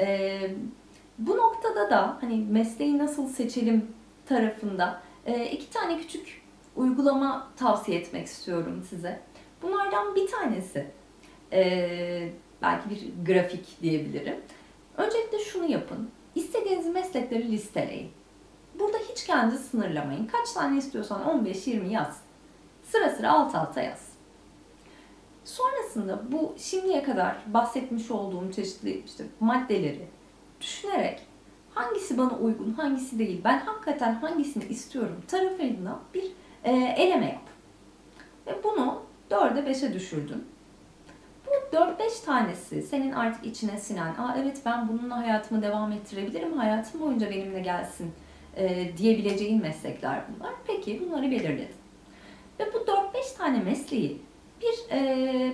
E, 0.00 0.40
bu 1.18 1.36
noktada 1.36 1.90
da 1.90 2.18
hani 2.20 2.36
mesleği 2.36 2.98
nasıl 2.98 3.28
seçelim 3.28 3.86
tarafında 4.26 5.02
e, 5.26 5.46
iki 5.46 5.70
tane 5.70 5.98
küçük 5.98 6.42
uygulama 6.76 7.48
tavsiye 7.56 7.98
etmek 7.98 8.26
istiyorum 8.26 8.86
size. 8.90 9.20
Bunlardan 9.62 10.14
bir 10.14 10.26
tanesi 10.26 10.86
e, 11.52 12.30
belki 12.62 12.90
bir 12.90 13.32
grafik 13.32 13.82
diyebilirim. 13.82 14.36
Öncelikle 14.96 15.38
şunu 15.38 15.70
yapın. 15.70 16.10
İstediğiniz 16.34 16.86
meslekleri 16.86 17.52
listeleyin. 17.52 18.10
Burada 18.78 18.98
hiç 18.98 19.26
kendi 19.26 19.58
sınırlamayın. 19.58 20.26
Kaç 20.26 20.52
tane 20.52 20.78
istiyorsan 20.78 21.44
15-20 21.44 21.88
yaz. 21.88 22.20
Sıra 22.82 23.10
sıra 23.10 23.32
alt 23.32 23.54
alta 23.54 23.82
yaz. 23.82 24.08
Sonrasında 25.44 26.32
bu 26.32 26.54
şimdiye 26.58 27.02
kadar 27.02 27.36
bahsetmiş 27.46 28.10
olduğum 28.10 28.52
çeşitli 28.52 29.02
işte 29.06 29.24
maddeleri 29.40 30.06
düşünerek 30.60 31.26
hangisi 31.74 32.18
bana 32.18 32.38
uygun, 32.38 32.72
hangisi 32.72 33.18
değil, 33.18 33.40
ben 33.44 33.58
hakikaten 33.58 34.14
hangisini 34.14 34.64
istiyorum 34.64 35.22
tarafına 35.28 36.00
bir 36.14 36.24
e, 36.64 36.72
eleme 36.72 37.26
yap. 37.26 37.42
Ve 38.46 38.64
bunu 38.64 39.02
4'e 39.30 39.70
5'e 39.70 39.94
düşürdün. 39.94 40.44
Bu 41.46 41.76
4-5 41.76 42.24
tanesi 42.24 42.82
senin 42.82 43.12
artık 43.12 43.46
içine 43.46 43.78
sinen, 43.78 44.14
Aa, 44.14 44.36
evet 44.42 44.60
ben 44.66 44.88
bununla 44.88 45.16
hayatımı 45.16 45.62
devam 45.62 45.92
ettirebilirim, 45.92 46.58
hayatım 46.58 47.00
boyunca 47.00 47.30
benimle 47.30 47.60
gelsin 47.60 48.12
e, 48.56 48.96
diyebileceğin 48.96 49.62
meslekler 49.62 50.22
bunlar. 50.28 50.52
Peki 50.66 51.02
bunları 51.06 51.30
belirledin. 51.30 51.76
Ve 52.60 52.72
bu 52.74 52.78
4-5 52.78 53.36
tane 53.38 53.58
mesleği 53.58 54.22
bir 54.60 54.94
e, 54.96 55.52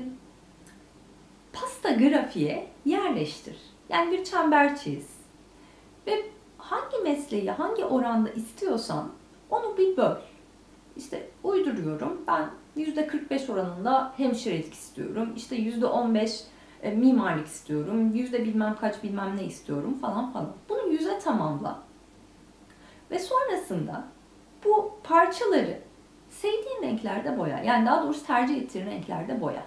pasta 1.53 1.91
grafiğe 1.91 2.67
yerleştir. 2.85 3.57
Yani 3.89 4.13
bir 4.13 4.25
çember 4.25 4.77
çiz. 4.77 5.09
Ve 6.07 6.23
hangi 6.59 6.97
mesleği 7.03 7.51
hangi 7.51 7.85
oranda 7.85 8.31
istiyorsan 8.31 9.09
onu 9.51 9.79
bir 9.79 9.97
böl. 9.97 10.17
İşte 10.97 11.31
uyduruyorum. 11.43 12.21
Ben 12.27 12.51
%45 12.77 13.53
oranında 13.53 14.13
hemşirelik 14.17 14.75
istiyorum. 14.75 15.33
İşte 15.37 15.57
%15 15.57 16.45
e, 16.83 16.91
mimarlık 16.91 17.47
istiyorum. 17.47 18.15
Yüzde 18.15 18.45
bilmem 18.45 18.77
kaç 18.81 19.03
bilmem 19.03 19.37
ne 19.37 19.45
istiyorum 19.45 19.99
falan 20.01 20.33
falan. 20.33 20.53
Bunu 20.69 20.89
yüze 20.89 21.19
tamamla. 21.19 21.79
Ve 23.11 23.19
sonrasında 23.19 24.05
bu 24.65 24.93
parçaları 25.05 25.79
sevdiğin 26.31 26.83
renklerde 26.83 27.39
boya. 27.39 27.63
Yani 27.63 27.87
daha 27.87 28.03
doğrusu 28.03 28.27
tercih 28.27 28.57
ettiğin 28.57 28.87
renklerde 28.87 29.41
boya. 29.41 29.63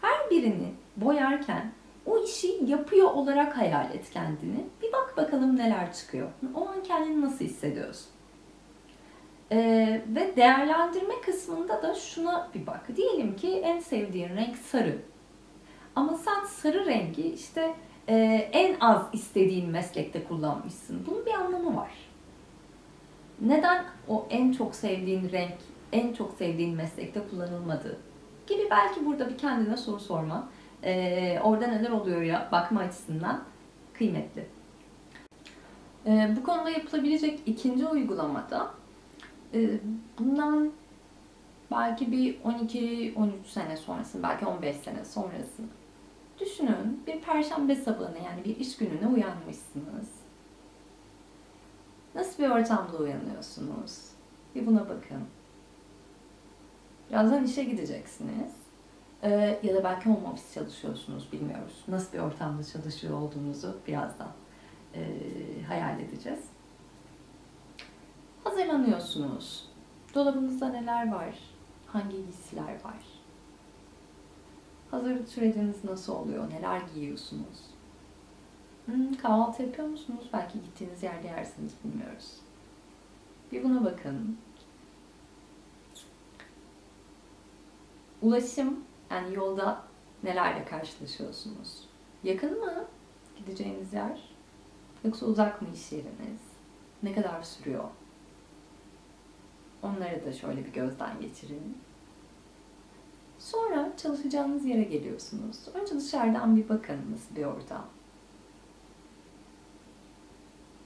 Her 0.00 0.30
birini 0.30 0.74
boyarken 0.96 1.72
o 2.06 2.18
işi 2.18 2.58
yapıyor 2.66 3.10
olarak 3.10 3.56
hayal 3.56 3.94
et 3.94 4.10
kendini. 4.10 4.64
Bir 4.82 4.92
bak 4.92 5.14
bakalım 5.16 5.56
neler 5.56 5.92
çıkıyor. 5.92 6.28
O 6.54 6.68
an 6.68 6.82
kendini 6.82 7.20
nasıl 7.20 7.44
hissediyorsun? 7.44 8.06
Ee, 9.52 10.02
ve 10.08 10.36
değerlendirme 10.36 11.20
kısmında 11.20 11.82
da 11.82 11.94
şuna 11.94 12.48
bir 12.54 12.66
bak. 12.66 12.96
Diyelim 12.96 13.36
ki 13.36 13.48
en 13.48 13.78
sevdiğin 13.78 14.28
renk 14.28 14.56
sarı. 14.56 14.98
Ama 15.96 16.14
sen 16.14 16.44
sarı 16.44 16.86
rengi 16.86 17.32
işte 17.32 17.74
e, 18.08 18.14
en 18.52 18.76
az 18.80 19.02
istediğin 19.12 19.70
meslekte 19.70 20.24
kullanmışsın. 20.24 21.06
Bunun 21.06 21.26
bir 21.26 21.34
anlamı 21.34 21.76
var. 21.76 21.90
Neden 23.40 23.84
o 24.08 24.26
en 24.30 24.52
çok 24.52 24.74
sevdiğin 24.74 25.30
renk, 25.32 25.54
en 25.92 26.12
çok 26.12 26.34
sevdiğin 26.34 26.76
meslekte 26.76 27.20
kullanılmadı? 27.30 27.98
Gibi 28.46 28.68
belki 28.70 29.06
burada 29.06 29.28
bir 29.30 29.38
kendine 29.38 29.76
soru 29.76 30.00
sorma. 30.00 30.48
Ee, 30.84 31.40
orada 31.44 31.66
neler 31.66 31.90
oluyor 31.90 32.22
ya 32.22 32.48
bakma 32.52 32.80
açısından 32.80 33.42
kıymetli. 33.92 34.46
Ee, 36.06 36.34
bu 36.36 36.42
konuda 36.42 36.70
yapılabilecek 36.70 37.40
ikinci 37.46 37.86
uygulamada 37.86 38.70
e, 39.54 39.70
bundan 40.18 40.72
belki 41.70 42.12
bir 42.12 42.40
12-13 42.40 43.30
sene 43.46 43.76
sonrası, 43.76 44.22
belki 44.22 44.46
15 44.46 44.76
sene 44.76 45.04
sonrası 45.04 45.62
düşünün 46.40 47.02
bir 47.06 47.20
perşembe 47.20 47.74
sabahına 47.74 48.18
yani 48.18 48.44
bir 48.44 48.56
iş 48.56 48.76
gününe 48.76 49.06
uyanmışsınız. 49.06 50.08
Nasıl 52.14 52.42
bir 52.42 52.50
ortamda 52.50 52.96
uyanıyorsunuz? 52.96 53.98
Bir 54.54 54.66
buna 54.66 54.80
bakın. 54.80 55.24
Birazdan 57.10 57.44
işe 57.44 57.64
gideceksiniz. 57.64 58.65
Ee, 59.26 59.58
ya 59.62 59.74
da 59.74 59.84
belki 59.84 60.10
home 60.10 60.28
office 60.28 60.54
çalışıyorsunuz, 60.54 61.32
bilmiyoruz. 61.32 61.84
Nasıl 61.88 62.12
bir 62.12 62.18
ortamda 62.18 62.64
çalışıyor 62.64 63.20
olduğunuzu 63.20 63.76
birazdan 63.86 64.32
e, 64.94 65.02
hayal 65.68 66.00
edeceğiz. 66.00 66.40
Hazırlanıyorsunuz. 68.44 69.68
Dolabınızda 70.14 70.68
neler 70.68 71.12
var? 71.12 71.38
Hangi 71.86 72.24
giysiler 72.26 72.84
var? 72.84 73.04
Hazırlık 74.90 75.28
süreciniz 75.28 75.84
nasıl 75.84 76.12
oluyor? 76.12 76.50
Neler 76.50 76.82
giyiyorsunuz? 76.94 77.60
Hmm, 78.86 79.14
kahvaltı 79.14 79.62
yapıyor 79.62 79.88
musunuz? 79.88 80.24
Belki 80.32 80.62
gittiğiniz 80.62 81.02
yerde 81.02 81.26
yersiniz, 81.26 81.72
bilmiyoruz. 81.84 82.32
Bir 83.52 83.64
buna 83.64 83.84
bakın. 83.84 84.38
Ulaşım, 88.22 88.85
yani 89.10 89.34
yolda 89.34 89.82
nelerle 90.22 90.64
karşılaşıyorsunuz? 90.64 91.88
Yakın 92.24 92.60
mı 92.60 92.84
gideceğiniz 93.36 93.92
yer? 93.92 94.36
Yoksa 95.04 95.26
uzak 95.26 95.62
mı 95.62 95.68
iş 95.74 95.92
yeriniz? 95.92 96.40
Ne 97.02 97.14
kadar 97.14 97.42
sürüyor? 97.42 97.84
Onları 99.82 100.26
da 100.26 100.32
şöyle 100.32 100.64
bir 100.66 100.72
gözden 100.72 101.20
geçirin. 101.20 101.78
Sonra 103.38 103.92
çalışacağınız 103.96 104.64
yere 104.64 104.82
geliyorsunuz. 104.82 105.56
Önce 105.74 105.94
dışarıdan 105.94 106.56
bir 106.56 106.68
bakın 106.68 106.98
nasıl 107.12 107.36
bir 107.36 107.44
ortam. 107.44 107.86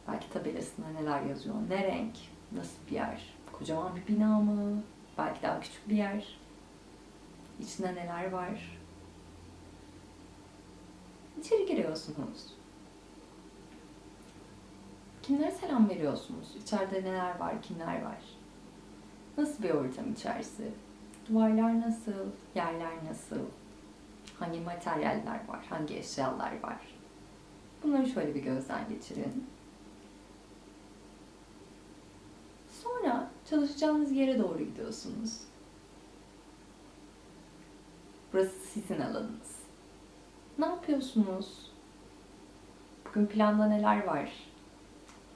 Belki 0.08 0.30
tabelasında 0.30 0.88
neler 0.88 1.22
yazıyor, 1.22 1.54
ne 1.68 1.84
renk, 1.84 2.14
nasıl 2.52 2.86
bir 2.90 2.94
yer, 2.94 3.34
kocaman 3.52 3.96
bir 3.96 4.14
bina 4.14 4.40
mı, 4.40 4.82
belki 5.18 5.42
daha 5.42 5.60
küçük 5.60 5.88
bir 5.88 5.96
yer, 5.96 6.39
içinde 7.62 7.94
neler 7.94 8.30
var. 8.30 8.78
İçeri 11.40 11.66
giriyorsunuz. 11.66 12.54
Kimlere 15.22 15.50
selam 15.50 15.88
veriyorsunuz? 15.88 16.56
İçeride 16.62 17.04
neler 17.04 17.38
var, 17.38 17.62
kimler 17.62 18.02
var? 18.02 18.18
Nasıl 19.38 19.62
bir 19.62 19.70
ortam 19.70 20.12
içerisi? 20.12 20.70
Duvarlar 21.28 21.80
nasıl? 21.80 22.26
Yerler 22.54 22.92
nasıl? 23.10 23.40
Hangi 24.38 24.60
materyaller 24.60 25.48
var? 25.48 25.66
Hangi 25.68 25.96
eşyalar 25.96 26.60
var? 26.62 26.78
Bunları 27.82 28.06
şöyle 28.06 28.34
bir 28.34 28.42
gözden 28.42 28.88
geçirin. 28.88 29.46
Sonra 32.82 33.30
çalışacağınız 33.50 34.12
yere 34.12 34.38
doğru 34.38 34.58
gidiyorsunuz. 34.58 35.40
Burası 38.32 38.58
sizin 38.72 39.00
alanınız. 39.00 39.60
Ne 40.58 40.66
yapıyorsunuz? 40.66 41.70
Bugün 43.08 43.26
planda 43.26 43.66
neler 43.66 44.04
var? 44.04 44.30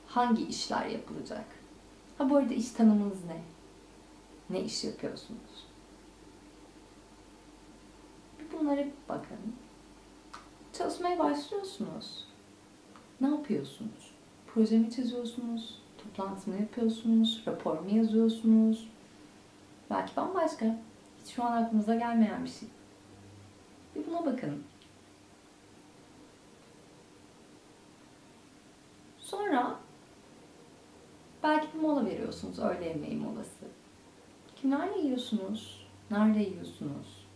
Hangi 0.06 0.46
işler 0.46 0.86
yapılacak? 0.86 1.44
Ha 2.18 2.30
bu 2.30 2.36
arada 2.36 2.54
iş 2.54 2.70
tanımınız 2.70 3.24
ne? 3.24 3.42
Ne 4.50 4.64
iş 4.64 4.84
yapıyorsunuz? 4.84 5.66
Bir 8.38 8.58
bunlara 8.58 8.78
bir 8.78 8.92
bakın. 9.08 9.38
Çalışmaya 10.72 11.18
başlıyorsunuz. 11.18 12.28
Ne 13.20 13.28
yapıyorsunuz? 13.28 14.14
Proje 14.46 14.78
mi 14.78 14.90
çiziyorsunuz? 14.90 15.82
Toplantı 15.98 16.50
mı 16.50 16.56
yapıyorsunuz? 16.60 17.42
Rapor 17.46 17.78
mu 17.78 17.96
yazıyorsunuz? 17.96 18.88
Belki 19.90 20.16
bambaşka. 20.16 20.80
Hiç 21.24 21.34
şu 21.34 21.44
an 21.44 21.62
aklınıza 21.62 21.94
gelmeyen 21.94 22.44
bir 22.44 22.50
şey. 22.50 22.68
Bir 23.94 24.06
buna 24.06 24.26
bakın. 24.26 24.64
Sonra 29.18 29.76
belki 31.42 31.74
bir 31.74 31.78
mola 31.78 32.06
veriyorsunuz. 32.06 32.58
Öğle 32.58 32.88
yemeği 32.88 33.16
molası. 33.16 33.64
Kimlerle 34.56 34.98
yiyorsunuz? 34.98 35.86
Nerede 36.10 36.38
yiyorsunuz? 36.38 37.26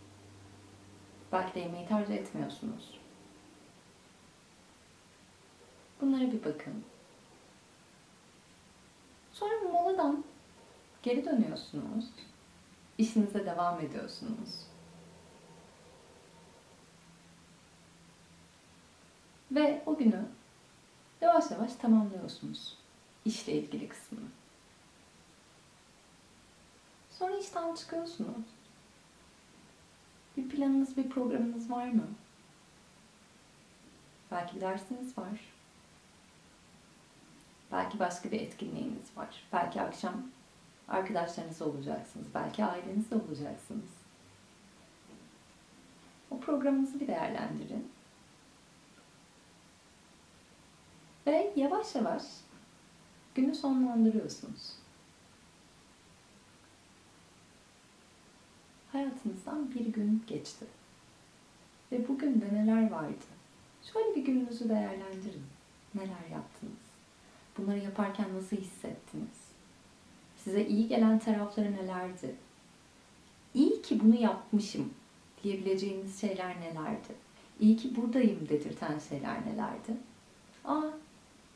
Belki 1.32 1.54
de 1.54 1.60
yemeği 1.60 1.88
tercih 1.88 2.14
etmiyorsunuz. 2.14 2.98
Bunlara 6.00 6.32
bir 6.32 6.44
bakın. 6.44 6.84
Sonra 9.32 9.54
moladan 9.72 10.24
geri 11.02 11.24
dönüyorsunuz. 11.24 12.04
İşinize 12.98 13.46
devam 13.46 13.80
ediyorsunuz. 13.80 14.68
Ve 19.52 19.82
o 19.86 19.96
günü 19.96 20.24
yavaş 21.20 21.50
yavaş 21.50 21.74
tamamlıyorsunuz. 21.74 22.76
İşle 23.24 23.52
ilgili 23.52 23.88
kısmını. 23.88 24.26
Sonra 27.10 27.36
işten 27.36 27.74
çıkıyorsunuz. 27.74 28.46
Bir 30.36 30.48
planınız, 30.48 30.96
bir 30.96 31.10
programınız 31.10 31.70
var 31.70 31.88
mı? 31.88 32.06
Belki 34.30 34.56
bir 34.56 34.60
dersiniz 34.60 35.18
var. 35.18 35.40
Belki 37.72 37.98
başka 37.98 38.30
bir 38.30 38.40
etkinliğiniz 38.40 39.16
var. 39.16 39.44
Belki 39.52 39.80
akşam 39.80 40.22
arkadaşlarınızla 40.88 41.66
olacaksınız. 41.66 42.26
Belki 42.34 42.64
ailenizle 42.64 43.16
olacaksınız. 43.16 43.90
O 46.30 46.40
programınızı 46.40 47.00
bir 47.00 47.06
değerlendirin. 47.06 47.90
Ve 51.28 51.52
yavaş 51.56 51.94
yavaş 51.94 52.22
günü 53.34 53.54
sonlandırıyorsunuz. 53.54 54.72
Hayatınızdan 58.92 59.74
bir 59.74 59.86
gün 59.86 60.22
geçti. 60.26 60.66
Ve 61.92 62.08
bugün 62.08 62.40
de 62.40 62.54
neler 62.54 62.90
vardı? 62.90 63.24
Şöyle 63.92 64.16
bir 64.16 64.24
gününüzü 64.24 64.68
değerlendirin. 64.68 65.44
Neler 65.94 66.28
yaptınız? 66.32 66.88
Bunları 67.58 67.78
yaparken 67.78 68.34
nasıl 68.34 68.56
hissettiniz? 68.56 69.48
Size 70.36 70.66
iyi 70.66 70.88
gelen 70.88 71.18
tarafları 71.18 71.72
nelerdi? 71.72 72.34
İyi 73.54 73.82
ki 73.82 74.00
bunu 74.00 74.20
yapmışım 74.20 74.94
diyebileceğiniz 75.42 76.20
şeyler 76.20 76.60
nelerdi? 76.60 77.14
İyi 77.60 77.76
ki 77.76 77.96
buradayım 77.96 78.48
dedirten 78.48 78.98
şeyler 78.98 79.46
nelerdi? 79.46 79.96
Aa, 80.64 80.90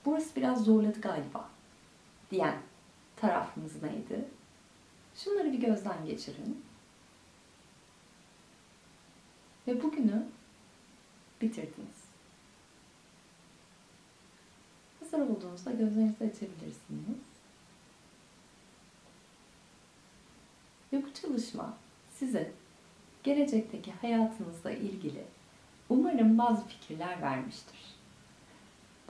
burası 0.04 0.36
biraz 0.36 0.64
zorladı 0.64 1.00
galiba 1.00 1.50
diyen 2.30 2.56
tarafınız 3.16 3.82
neydi? 3.82 4.28
Şunları 5.14 5.52
bir 5.52 5.60
gözden 5.60 6.06
geçirin. 6.06 6.64
Ve 9.66 9.82
bugünü 9.82 10.26
bitirdiniz. 11.40 12.02
Hazır 15.00 15.18
olduğunuzda 15.18 15.70
gözlerinizi 15.70 16.24
açabilirsiniz. 16.24 17.18
Ve 20.92 21.02
bu 21.04 21.14
çalışma 21.14 21.76
size 22.18 22.52
gelecekteki 23.22 23.92
hayatınızla 23.92 24.70
ilgili 24.70 25.24
umarım 25.88 26.38
bazı 26.38 26.66
fikirler 26.66 27.22
vermiştir. 27.22 28.01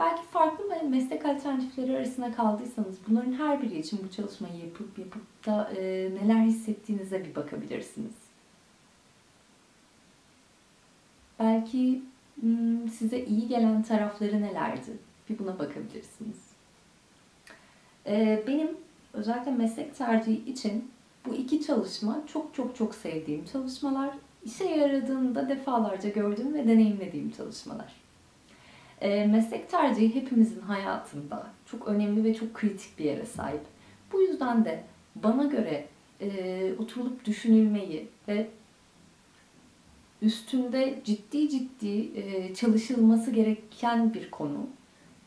Belki 0.03 0.23
farklı 0.23 0.65
meslek 0.89 1.27
alternatifleri 1.27 1.97
arasında 1.97 2.33
kaldıysanız 2.33 2.99
bunların 3.09 3.33
her 3.33 3.63
biri 3.63 3.79
için 3.79 4.01
bu 4.05 4.11
çalışmayı 4.17 4.57
yapıp 4.57 4.99
yapıp 4.99 5.47
da 5.47 5.71
e, 5.77 5.83
neler 6.15 6.45
hissettiğinize 6.45 7.25
bir 7.25 7.35
bakabilirsiniz. 7.35 8.15
Belki 11.39 12.03
hmm, 12.41 12.89
size 12.89 13.25
iyi 13.25 13.49
gelen 13.49 13.83
tarafları 13.83 14.43
nelerdi? 14.43 14.99
Bir 15.31 15.39
buna 15.39 15.59
bakabilirsiniz. 15.59 16.37
Ee, 18.07 18.43
benim 18.47 18.71
özellikle 19.13 19.51
meslek 19.51 19.97
tercihi 19.97 20.51
için 20.51 20.91
bu 21.27 21.35
iki 21.35 21.67
çalışma 21.67 22.23
çok 22.33 22.55
çok 22.55 22.77
çok 22.77 22.95
sevdiğim 22.95 23.45
çalışmalar. 23.45 24.11
İşe 24.45 24.65
yaradığında 24.65 25.49
defalarca 25.49 26.09
gördüğüm 26.09 26.55
ve 26.55 26.69
deneyimlediğim 26.69 27.31
çalışmalar. 27.31 28.02
E, 29.03 29.27
meslek 29.27 29.71
tercihi 29.71 30.15
hepimizin 30.15 30.61
hayatında 30.61 31.47
çok 31.67 31.89
önemli 31.89 32.25
ve 32.25 32.35
çok 32.35 32.55
kritik 32.55 32.99
bir 32.99 33.05
yere 33.05 33.27
sahip. 33.27 33.61
Bu 34.13 34.23
yüzden 34.23 34.65
de 34.65 34.83
bana 35.17 35.45
göre 35.45 35.87
e, 36.21 36.73
oturulup 36.79 37.25
düşünülmeyi 37.25 38.09
ve 38.29 38.49
üstünde 40.23 41.01
ciddi 41.05 41.49
ciddi 41.49 42.19
e, 42.21 42.55
çalışılması 42.55 43.31
gereken 43.31 44.15
bir 44.15 44.31
konu. 44.31 44.67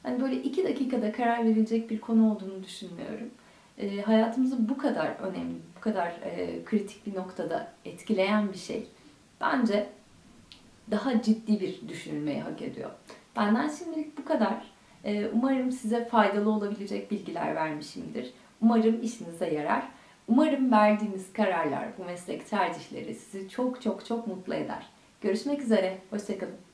Hani 0.04 0.22
böyle 0.22 0.44
iki 0.44 0.64
dakikada 0.64 1.12
karar 1.12 1.46
verilecek 1.46 1.90
bir 1.90 2.02
konu 2.02 2.32
olduğunu 2.32 2.64
düşünmüyorum. 2.64 3.30
E, 3.78 4.02
hayatımızı 4.02 4.70
bu 4.70 4.78
kadar 4.78 5.08
önemli, 5.08 5.56
bu 5.78 5.82
kadar 5.82 6.08
e, 6.08 6.64
kritik 6.66 7.06
bir 7.06 7.16
noktada 7.16 7.74
etkileyen 7.86 8.54
bir 8.54 8.58
şey. 8.58 8.88
Bence 9.42 9.90
daha 10.92 11.22
ciddi 11.22 11.60
bir 11.60 11.88
düşünülmeyi 11.88 12.42
hak 12.42 12.62
ediyor. 12.62 12.92
Benden 13.36 13.70
şimdilik 13.70 14.18
bu 14.18 14.26
kadar. 14.26 14.72
E, 15.04 15.28
umarım 15.28 15.72
size 15.72 16.06
faydalı 16.06 16.50
olabilecek 16.50 17.12
bilgiler 17.12 17.56
vermişimdir. 17.56 18.34
Umarım 18.62 19.02
işinize 19.02 19.54
yarar. 19.54 19.88
Umarım 20.28 20.72
verdiğiniz 20.72 21.34
kararlar, 21.34 21.88
bu 21.98 22.06
meslek 22.06 22.50
tercihleri 22.50 23.16
sizi 23.16 23.50
çok 23.50 23.82
çok 23.82 24.06
çok 24.06 24.28
mutlu 24.28 24.54
eder. 24.54 24.86
Görüşmek 25.22 25.62
üzere, 25.62 25.98
hoşçakalın. 26.10 26.65